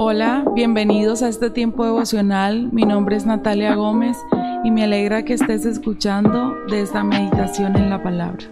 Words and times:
Hola, 0.00 0.44
bienvenidos 0.54 1.24
a 1.24 1.28
este 1.28 1.50
tiempo 1.50 1.84
devocional. 1.84 2.70
Mi 2.72 2.84
nombre 2.84 3.16
es 3.16 3.26
Natalia 3.26 3.74
Gómez 3.74 4.16
y 4.62 4.70
me 4.70 4.84
alegra 4.84 5.24
que 5.24 5.32
estés 5.32 5.66
escuchando 5.66 6.54
de 6.70 6.82
esta 6.82 7.02
meditación 7.02 7.74
en 7.74 7.90
la 7.90 8.00
palabra. 8.00 8.46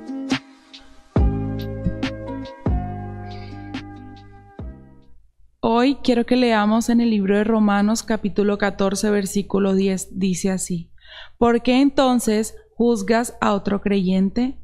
Hoy 5.60 5.98
quiero 6.02 6.26
que 6.26 6.34
leamos 6.34 6.88
en 6.88 7.00
el 7.00 7.10
libro 7.10 7.36
de 7.36 7.44
Romanos 7.44 8.02
capítulo 8.02 8.58
14 8.58 9.08
versículo 9.10 9.76
10. 9.76 10.18
Dice 10.18 10.50
así, 10.50 10.90
¿por 11.38 11.62
qué 11.62 11.80
entonces 11.80 12.56
juzgas 12.74 13.38
a 13.40 13.52
otro 13.52 13.80
creyente? 13.82 14.58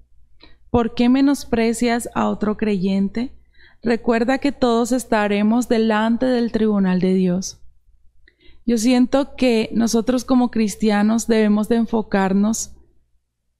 ¿Por 0.68 0.94
qué 0.94 1.08
menosprecias 1.08 2.10
a 2.16 2.28
otro 2.28 2.56
creyente? 2.56 3.36
Recuerda 3.82 4.38
que 4.38 4.52
todos 4.52 4.92
estaremos 4.92 5.68
delante 5.68 6.26
del 6.26 6.52
tribunal 6.52 7.00
de 7.00 7.14
Dios. 7.14 7.58
Yo 8.64 8.78
siento 8.78 9.34
que 9.34 9.70
nosotros 9.72 10.24
como 10.24 10.52
cristianos 10.52 11.26
debemos 11.26 11.68
de 11.68 11.76
enfocarnos 11.76 12.76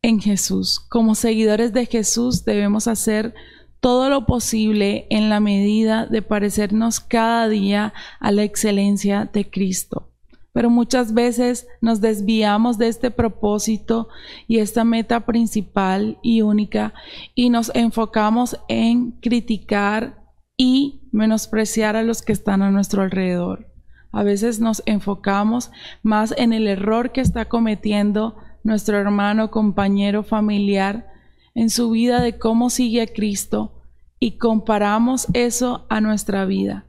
en 0.01 0.21
Jesús. 0.21 0.79
Como 0.79 1.17
seguidores 1.17 1.73
de 1.73 1.87
Jesús 1.87 2.45
debemos 2.45 2.87
hacer 2.87 3.35
todo 3.81 4.09
lo 4.09 4.27
posible 4.27 5.09
en 5.11 5.29
la 5.29 5.41
medida 5.41 6.07
de 6.07 6.23
parecernos 6.23 7.01
cada 7.01 7.48
día 7.48 7.93
a 8.20 8.31
la 8.31 8.45
excelencia 8.45 9.29
de 9.33 9.51
Cristo. 9.51 10.12
Pero 10.52 10.69
muchas 10.69 11.15
veces 11.15 11.66
nos 11.80 12.01
desviamos 12.01 12.77
de 12.79 12.88
este 12.88 13.11
propósito 13.11 14.09
y 14.47 14.59
esta 14.59 14.84
meta 14.84 15.25
principal 15.25 16.19
y 16.23 16.42
única 16.42 16.92
y 17.34 17.48
nos 17.48 17.70
enfocamos 17.75 18.59
en 18.69 19.12
criticar 19.12 20.23
y 20.56 21.09
menospreciar 21.11 21.97
a 21.97 22.02
los 22.02 22.23
que 22.23 22.33
están 22.33 22.62
a 22.62 22.70
nuestro 22.70 23.02
alrededor. 23.02 23.72
A 24.12 24.22
veces 24.22 24.61
nos 24.61 24.83
enfocamos 24.84 25.70
más 26.03 26.34
en 26.36 26.53
el 26.53 26.66
error 26.66 27.12
que 27.12 27.22
está 27.22 27.47
cometiendo 27.47 28.37
nuestro 28.62 28.98
hermano, 28.98 29.50
compañero, 29.50 30.22
familiar, 30.22 31.11
en 31.55 31.70
su 31.70 31.91
vida 31.91 32.20
de 32.20 32.39
cómo 32.39 32.70
sigue 32.70 33.03
a 33.03 33.06
Cristo 33.06 33.83
y 34.19 34.39
comparamos 34.39 35.27
eso 35.33 35.87
a 35.89 36.00
nuestra 36.00 36.44
vida. 36.44 36.87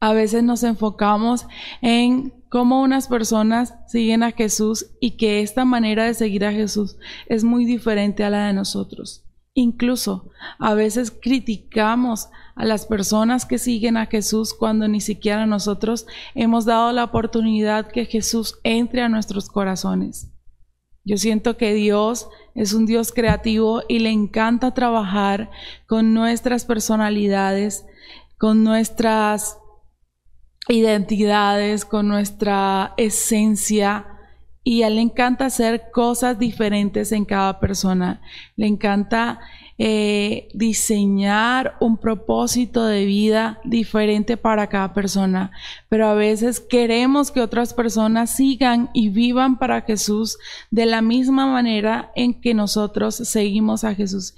A 0.00 0.12
veces 0.12 0.42
nos 0.42 0.62
enfocamos 0.62 1.46
en 1.80 2.34
cómo 2.54 2.82
unas 2.82 3.08
personas 3.08 3.74
siguen 3.88 4.22
a 4.22 4.30
Jesús 4.30 4.86
y 5.00 5.16
que 5.16 5.40
esta 5.40 5.64
manera 5.64 6.04
de 6.04 6.14
seguir 6.14 6.44
a 6.44 6.52
Jesús 6.52 6.96
es 7.26 7.42
muy 7.42 7.64
diferente 7.64 8.22
a 8.22 8.30
la 8.30 8.46
de 8.46 8.52
nosotros. 8.52 9.24
Incluso 9.54 10.30
a 10.60 10.72
veces 10.74 11.10
criticamos 11.10 12.28
a 12.54 12.64
las 12.64 12.86
personas 12.86 13.44
que 13.44 13.58
siguen 13.58 13.96
a 13.96 14.06
Jesús 14.06 14.54
cuando 14.54 14.86
ni 14.86 15.00
siquiera 15.00 15.46
nosotros 15.46 16.06
hemos 16.36 16.64
dado 16.64 16.92
la 16.92 17.02
oportunidad 17.02 17.88
que 17.90 18.04
Jesús 18.04 18.60
entre 18.62 19.02
a 19.02 19.08
nuestros 19.08 19.48
corazones. 19.48 20.30
Yo 21.02 21.16
siento 21.16 21.56
que 21.56 21.74
Dios 21.74 22.28
es 22.54 22.72
un 22.72 22.86
Dios 22.86 23.10
creativo 23.10 23.82
y 23.88 23.98
le 23.98 24.10
encanta 24.10 24.74
trabajar 24.74 25.50
con 25.88 26.14
nuestras 26.14 26.66
personalidades, 26.66 27.84
con 28.38 28.62
nuestras 28.62 29.58
identidades, 30.68 31.84
con 31.84 32.08
nuestra 32.08 32.94
esencia. 32.96 34.06
Y 34.62 34.82
a 34.82 34.88
él 34.88 34.96
le 34.96 35.02
encanta 35.02 35.46
hacer 35.46 35.90
cosas 35.92 36.38
diferentes 36.38 37.12
en 37.12 37.24
cada 37.24 37.60
persona. 37.60 38.22
Le 38.56 38.66
encanta 38.66 39.40
eh, 39.76 40.46
diseñar 40.54 41.76
un 41.80 41.96
propósito 41.96 42.86
de 42.86 43.04
vida 43.06 43.58
diferente 43.64 44.36
para 44.36 44.68
cada 44.68 44.94
persona, 44.94 45.50
pero 45.88 46.06
a 46.06 46.14
veces 46.14 46.60
queremos 46.60 47.32
que 47.32 47.40
otras 47.40 47.74
personas 47.74 48.30
sigan 48.30 48.88
y 48.94 49.08
vivan 49.08 49.58
para 49.58 49.80
Jesús 49.80 50.38
de 50.70 50.86
la 50.86 51.02
misma 51.02 51.48
manera 51.48 52.12
en 52.14 52.40
que 52.40 52.54
nosotros 52.54 53.16
seguimos 53.16 53.82
a 53.82 53.96
Jesús. 53.96 54.36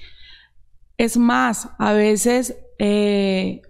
Es 0.97 1.19
más, 1.19 1.69
a 1.79 1.93
veces 1.93 2.57
eh, 2.79 3.61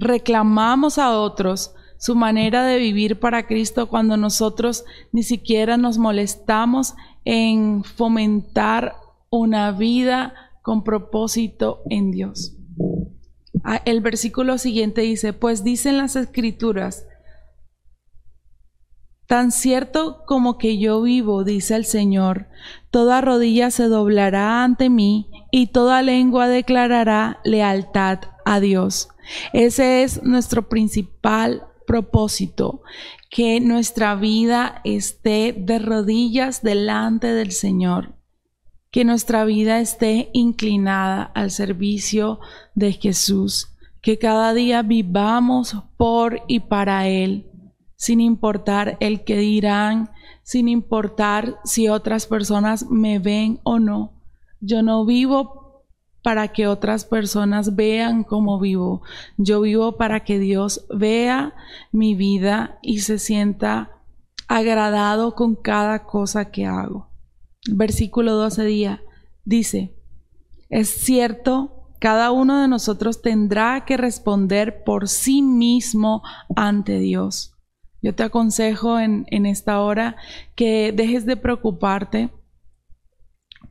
reclamamos 0.00 0.98
a 0.98 1.18
otros 1.18 1.74
su 1.98 2.14
manera 2.14 2.64
de 2.64 2.78
vivir 2.78 3.20
para 3.20 3.46
Cristo 3.46 3.88
cuando 3.88 4.16
nosotros 4.16 4.84
ni 5.12 5.22
siquiera 5.22 5.76
nos 5.76 5.98
molestamos 5.98 6.94
en 7.26 7.84
fomentar 7.84 8.96
una 9.28 9.70
vida 9.72 10.32
con 10.62 10.82
propósito 10.82 11.82
en 11.90 12.10
Dios. 12.10 12.56
Ah, 13.62 13.82
el 13.84 14.00
versículo 14.00 14.56
siguiente 14.56 15.02
dice, 15.02 15.34
pues 15.34 15.62
dicen 15.62 15.98
las 15.98 16.16
escrituras, 16.16 17.06
tan 19.26 19.52
cierto 19.52 20.22
como 20.26 20.56
que 20.56 20.78
yo 20.78 21.02
vivo, 21.02 21.44
dice 21.44 21.76
el 21.76 21.84
Señor, 21.84 22.48
toda 22.90 23.20
rodilla 23.20 23.70
se 23.70 23.84
doblará 23.84 24.64
ante 24.64 24.88
mí 24.88 25.30
y 25.50 25.66
toda 25.66 26.00
lengua 26.00 26.48
declarará 26.48 27.40
lealtad 27.44 28.20
a 28.50 28.60
Dios. 28.60 29.08
Ese 29.52 30.02
es 30.02 30.22
nuestro 30.22 30.68
principal 30.68 31.64
propósito, 31.86 32.82
que 33.30 33.60
nuestra 33.60 34.14
vida 34.14 34.80
esté 34.84 35.52
de 35.56 35.78
rodillas 35.78 36.62
delante 36.62 37.28
del 37.28 37.52
Señor 37.52 38.20
que 38.90 39.04
nuestra 39.04 39.44
vida 39.44 39.78
esté 39.78 40.30
inclinada 40.32 41.22
al 41.22 41.50
servicio 41.50 42.40
de 42.74 42.92
Jesús, 42.92 43.68
que 44.02 44.18
cada 44.18 44.52
día 44.52 44.82
vivamos 44.82 45.76
por 45.96 46.42
y 46.48 46.60
para 46.60 47.06
Él, 47.06 47.50
sin 47.96 48.20
importar 48.20 48.96
el 49.00 49.24
que 49.24 49.36
dirán, 49.36 50.10
sin 50.42 50.68
importar 50.68 51.60
si 51.64 51.88
otras 51.88 52.26
personas 52.26 52.90
me 52.90 53.18
ven 53.18 53.60
o 53.62 53.78
no. 53.78 54.12
Yo 54.60 54.82
no 54.82 55.04
vivo 55.04 55.69
para 56.22 56.48
que 56.48 56.66
otras 56.66 57.04
personas 57.04 57.76
vean 57.76 58.24
cómo 58.24 58.58
vivo. 58.58 59.02
Yo 59.36 59.60
vivo 59.60 59.96
para 59.96 60.20
que 60.20 60.38
Dios 60.38 60.86
vea 60.90 61.54
mi 61.92 62.14
vida 62.14 62.78
y 62.82 63.00
se 63.00 63.18
sienta 63.18 63.90
agradado 64.48 65.34
con 65.34 65.54
cada 65.54 66.04
cosa 66.04 66.50
que 66.50 66.66
hago 66.66 67.10
versículo 67.68 68.34
12 68.34 68.64
día, 68.64 69.02
dice, 69.44 69.94
es 70.68 70.88
cierto, 70.88 71.86
cada 71.98 72.30
uno 72.30 72.60
de 72.60 72.68
nosotros 72.68 73.20
tendrá 73.22 73.84
que 73.84 73.96
responder 73.96 74.82
por 74.84 75.08
sí 75.08 75.42
mismo 75.42 76.22
ante 76.56 76.98
Dios. 76.98 77.54
Yo 78.02 78.14
te 78.14 78.22
aconsejo 78.22 78.98
en, 78.98 79.26
en 79.30 79.44
esta 79.44 79.80
hora 79.80 80.16
que 80.54 80.92
dejes 80.92 81.26
de 81.26 81.36
preocuparte 81.36 82.30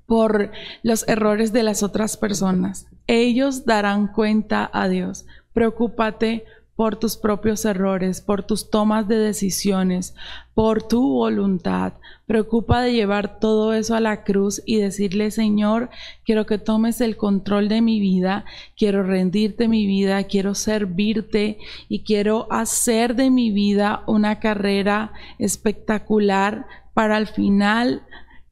por 0.09 0.51
los 0.81 1.07
errores 1.07 1.53
de 1.53 1.61
las 1.61 1.83
otras 1.83 2.17
personas. 2.17 2.87
Ellos 3.05 3.63
darán 3.65 4.07
cuenta 4.07 4.69
a 4.73 4.89
Dios. 4.89 5.27
Preocúpate 5.53 6.45
por 6.75 6.95
tus 6.95 7.15
propios 7.15 7.63
errores, 7.65 8.19
por 8.19 8.41
tus 8.41 8.71
tomas 8.71 9.07
de 9.07 9.17
decisiones, 9.17 10.15
por 10.55 10.81
tu 10.81 11.01
voluntad. 11.13 11.93
Preocupa 12.25 12.81
de 12.81 12.93
llevar 12.93 13.39
todo 13.39 13.73
eso 13.73 13.95
a 13.95 13.99
la 13.99 14.23
cruz 14.23 14.63
y 14.65 14.77
decirle, 14.77 15.29
Señor, 15.29 15.89
quiero 16.25 16.47
que 16.47 16.57
tomes 16.57 17.01
el 17.01 17.15
control 17.15 17.69
de 17.69 17.81
mi 17.81 17.99
vida, 17.99 18.45
quiero 18.77 19.03
rendirte 19.03 19.67
mi 19.67 19.85
vida, 19.85 20.23
quiero 20.23 20.55
servirte 20.55 21.59
y 21.87 22.03
quiero 22.03 22.47
hacer 22.49 23.15
de 23.15 23.29
mi 23.29 23.51
vida 23.51 24.03
una 24.07 24.39
carrera 24.39 25.11
espectacular 25.37 26.65
para 26.95 27.17
al 27.17 27.27
final 27.27 28.03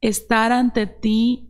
estar 0.02 0.52
ante 0.52 0.86
ti, 0.88 1.47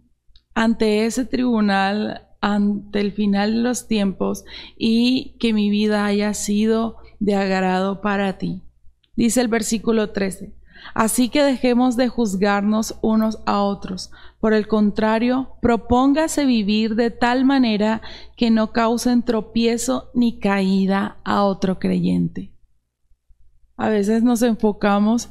ante 0.58 1.06
ese 1.06 1.24
tribunal 1.24 2.24
ante 2.42 3.00
el 3.00 3.12
final 3.12 3.54
de 3.54 3.60
los 3.60 3.88
tiempos 3.88 4.44
y 4.76 5.36
que 5.40 5.54
mi 5.54 5.70
vida 5.70 6.04
haya 6.04 6.34
sido 6.34 6.98
de 7.20 7.36
agrado 7.36 8.02
para 8.02 8.40
ti. 8.40 8.64
Dice 9.16 9.42
el 9.42 9.50
versículo 9.50 10.10
13. 10.10 10.56
Así 10.96 11.30
que 11.30 11.44
dejemos 11.44 11.96
de 11.96 12.08
juzgarnos 12.08 12.96
unos 13.04 13.38
a 13.46 13.62
otros. 13.62 14.10
Por 14.40 14.54
el 14.54 14.68
contrario, 14.68 15.52
propóngase 15.62 16.48
vivir 16.48 16.96
de 16.96 17.12
tal 17.12 17.46
manera 17.46 18.02
que 18.36 18.50
no 18.50 18.72
causen 18.72 19.22
tropiezo 19.22 20.10
ni 20.16 20.40
caída 20.40 21.18
a 21.24 21.44
otro 21.44 21.78
creyente. 21.78 22.52
A 23.76 23.90
veces 23.90 24.24
nos 24.24 24.42
enfocamos 24.42 25.30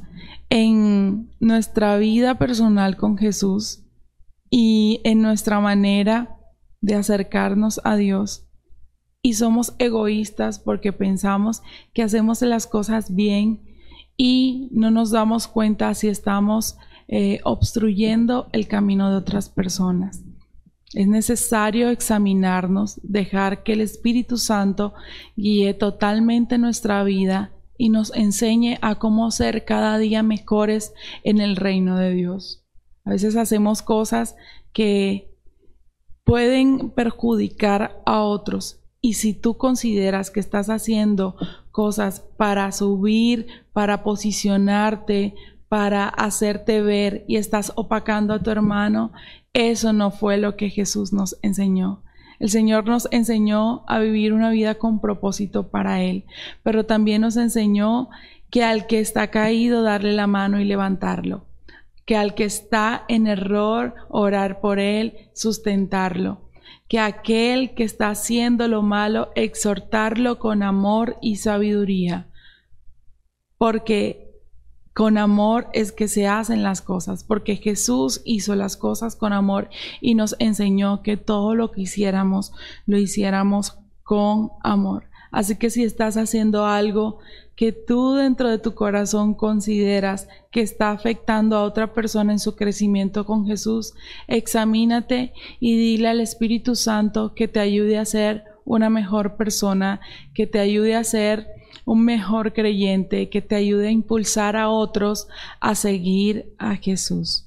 en 0.49 1.29
nuestra 1.41 1.97
vida 1.97 2.35
personal 2.35 2.95
con 2.95 3.17
Jesús 3.17 3.83
y 4.49 5.01
en 5.03 5.21
nuestra 5.21 5.59
manera 5.59 6.37
de 6.81 6.95
acercarnos 6.95 7.81
a 7.83 7.95
Dios 7.95 8.47
y 9.21 9.33
somos 9.33 9.75
egoístas 9.77 10.59
porque 10.59 10.93
pensamos 10.93 11.61
que 11.93 12.03
hacemos 12.03 12.41
las 12.41 12.67
cosas 12.67 13.13
bien 13.13 13.61
y 14.15 14.69
no 14.71 14.89
nos 14.89 15.11
damos 15.11 15.47
cuenta 15.47 15.93
si 15.93 16.07
estamos 16.07 16.77
eh, 17.07 17.39
obstruyendo 17.43 18.47
el 18.53 18.67
camino 18.67 19.09
de 19.09 19.17
otras 19.17 19.49
personas. 19.49 20.23
Es 20.93 21.07
necesario 21.07 21.89
examinarnos, 21.89 22.99
dejar 23.03 23.63
que 23.63 23.73
el 23.73 23.81
Espíritu 23.81 24.37
Santo 24.37 24.93
guíe 25.35 25.73
totalmente 25.73 26.57
nuestra 26.57 27.03
vida 27.03 27.51
y 27.77 27.89
nos 27.89 28.15
enseñe 28.15 28.77
a 28.81 28.95
cómo 28.95 29.29
ser 29.31 29.65
cada 29.65 29.97
día 29.97 30.23
mejores 30.23 30.93
en 31.23 31.41
el 31.41 31.57
reino 31.57 31.97
de 31.97 32.13
Dios. 32.13 32.66
A 33.07 33.11
veces 33.11 33.37
hacemos 33.37 33.81
cosas 33.81 34.35
que 34.73 35.33
pueden 36.25 36.89
perjudicar 36.89 38.01
a 38.05 38.21
otros 38.21 38.81
y 38.99 39.13
si 39.13 39.33
tú 39.33 39.55
consideras 39.55 40.29
que 40.29 40.41
estás 40.41 40.69
haciendo 40.69 41.37
cosas 41.71 42.25
para 42.35 42.69
subir, 42.73 43.47
para 43.71 44.03
posicionarte, 44.03 45.35
para 45.69 46.09
hacerte 46.09 46.81
ver 46.81 47.23
y 47.29 47.37
estás 47.37 47.71
opacando 47.77 48.33
a 48.33 48.43
tu 48.43 48.51
hermano, 48.51 49.13
eso 49.53 49.93
no 49.93 50.11
fue 50.11 50.37
lo 50.37 50.57
que 50.57 50.69
Jesús 50.69 51.13
nos 51.13 51.37
enseñó. 51.41 52.03
El 52.39 52.49
Señor 52.49 52.87
nos 52.87 53.07
enseñó 53.11 53.85
a 53.87 53.99
vivir 53.99 54.33
una 54.33 54.49
vida 54.49 54.75
con 54.75 54.99
propósito 54.99 55.69
para 55.69 56.03
Él, 56.03 56.25
pero 56.61 56.85
también 56.85 57.21
nos 57.21 57.37
enseñó 57.37 58.09
que 58.49 58.65
al 58.65 58.85
que 58.85 58.99
está 58.99 59.29
caído 59.31 59.81
darle 59.81 60.11
la 60.11 60.27
mano 60.27 60.59
y 60.59 60.65
levantarlo, 60.65 61.46
que 62.07 62.15
al 62.15 62.35
que 62.35 62.45
está 62.45 63.03
en 63.09 63.27
error 63.27 63.93
orar 64.07 64.61
por 64.61 64.79
Él, 64.79 65.29
sustentarlo, 65.33 66.49
que 66.87 66.99
aquel 66.99 67.75
que 67.75 67.83
está 67.83 68.09
haciendo 68.09 68.69
lo 68.69 68.81
malo 68.81 69.29
exhortarlo 69.35 70.39
con 70.39 70.63
amor 70.63 71.17
y 71.21 71.35
sabiduría, 71.35 72.29
porque 73.57 74.31
con 74.93 75.17
amor 75.17 75.67
es 75.73 75.91
que 75.91 76.07
se 76.07 76.27
hacen 76.27 76.63
las 76.63 76.81
cosas, 76.81 77.25
porque 77.25 77.57
Jesús 77.57 78.21
hizo 78.23 78.55
las 78.55 78.77
cosas 78.77 79.17
con 79.17 79.33
amor 79.33 79.69
y 79.99 80.15
nos 80.15 80.37
enseñó 80.39 81.03
que 81.03 81.17
todo 81.17 81.55
lo 81.55 81.71
que 81.71 81.81
hiciéramos 81.81 82.53
lo 82.85 82.97
hiciéramos 82.97 83.79
con 84.03 84.51
amor. 84.63 85.09
Así 85.31 85.55
que 85.57 85.69
si 85.69 85.83
estás 85.83 86.17
haciendo 86.17 86.65
algo 86.65 87.19
que 87.55 87.71
tú 87.71 88.13
dentro 88.13 88.49
de 88.49 88.59
tu 88.59 88.75
corazón 88.75 89.33
consideras 89.33 90.27
que 90.51 90.61
está 90.61 90.91
afectando 90.91 91.57
a 91.57 91.63
otra 91.63 91.93
persona 91.93 92.31
en 92.31 92.39
su 92.39 92.55
crecimiento 92.55 93.25
con 93.25 93.45
Jesús, 93.45 93.93
examínate 94.27 95.33
y 95.59 95.77
dile 95.77 96.09
al 96.09 96.21
Espíritu 96.21 96.75
Santo 96.75 97.33
que 97.33 97.47
te 97.47 97.59
ayude 97.59 97.97
a 97.97 98.05
ser 98.05 98.43
una 98.63 98.89
mejor 98.89 99.37
persona, 99.37 100.01
que 100.33 100.45
te 100.45 100.59
ayude 100.59 100.95
a 100.95 101.03
ser 101.03 101.47
un 101.87 102.03
mejor 102.03 102.53
creyente 102.53 103.29
que 103.29 103.41
te 103.41 103.55
ayude 103.55 103.87
a 103.87 103.91
impulsar 103.91 104.57
a 104.57 104.69
otros 104.69 105.29
a 105.61 105.73
seguir 105.73 106.53
a 106.57 106.75
Jesús. 106.75 107.46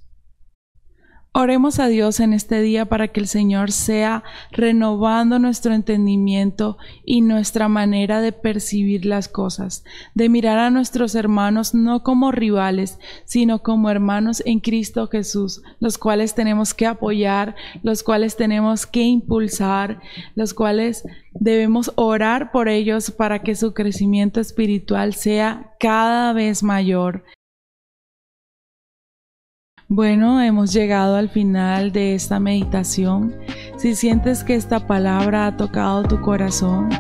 Oremos 1.33 1.79
a 1.79 1.87
Dios 1.87 2.19
en 2.19 2.33
este 2.33 2.61
día 2.61 2.87
para 2.87 3.07
que 3.07 3.21
el 3.21 3.29
Señor 3.29 3.71
sea 3.71 4.25
renovando 4.51 5.39
nuestro 5.39 5.73
entendimiento 5.75 6.77
y 7.05 7.21
nuestra 7.21 7.69
manera 7.69 8.21
de 8.21 8.33
percibir 8.33 9.07
las 9.07 9.29
cosas, 9.29 9.85
de 10.17 10.29
mirar 10.29 10.59
a 10.59 10.71
nuestros 10.71 11.15
hermanos 11.15 11.73
no 11.73 12.03
como 12.03 12.33
rivales, 12.33 12.99
sino 13.27 13.63
como 13.63 13.91
hermanos 13.91 14.43
en 14.45 14.59
Cristo 14.59 15.07
Jesús, 15.07 15.63
los 15.79 15.99
cuales 15.99 16.35
tenemos 16.35 16.75
que 16.75 16.87
apoyar, 16.87 17.55
los 17.85 18.03
cuales 18.03 18.37
tenemos 18.37 18.85
que 18.85 19.05
impulsar, 19.05 20.01
los 20.35 20.53
cuales 20.53 21.05
debemos 21.33 21.93
orar 21.95 22.51
por 22.51 22.69
ellos 22.69 23.13
para 23.13 23.41
que 23.45 23.55
su 23.55 23.73
crecimiento 23.73 24.41
espiritual 24.41 25.15
sea 25.15 25.75
cada 25.79 26.33
vez 26.33 26.65
mayor 26.65 27.23
bueno, 29.91 30.41
hemos 30.41 30.73
llegado 30.73 31.17
al 31.17 31.29
final 31.29 31.91
de 31.91 32.15
esta 32.15 32.39
meditación. 32.39 33.35
Si 33.77 33.97
sientes 33.97 34.45
que 34.45 34.55
esta 34.55 34.87
palabra 34.87 35.49
ha 35.49 35.57
tocado 35.57 36.05
tu 36.05 36.21
corazón 36.21 36.91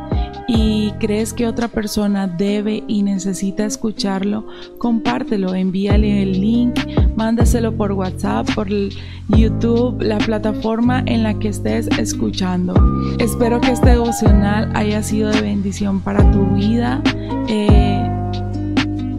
y 0.48 0.90
crees 0.98 1.32
que 1.32 1.46
otra 1.46 1.68
persona 1.68 2.26
debe 2.26 2.82
y 2.88 3.04
necesita 3.04 3.64
escucharlo, 3.64 4.44
compártelo, 4.78 5.54
envíale 5.54 6.24
el 6.24 6.40
link, 6.40 6.80
mándaselo 7.14 7.76
por 7.76 7.92
WhatsApp, 7.92 8.52
por 8.56 8.66
YouTube, 8.68 10.02
la 10.02 10.18
plataforma 10.18 11.04
en 11.06 11.22
la 11.22 11.38
que 11.38 11.46
estés 11.46 11.86
escuchando. 11.96 12.74
Espero 13.20 13.60
que 13.60 13.70
este 13.70 13.90
devocional 13.90 14.68
haya 14.74 15.00
sido 15.04 15.30
de 15.30 15.42
bendición 15.42 16.00
para 16.00 16.28
tu 16.32 16.44
vida. 16.56 17.00
Eh, 17.46 18.04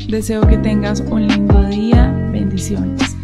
deseo 0.10 0.46
que 0.46 0.58
tengas 0.58 1.00
un 1.10 1.26
lindo 1.26 1.64
día. 1.70 2.12
Bendiciones. 2.34 3.21